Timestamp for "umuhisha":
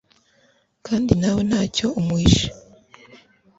1.99-2.49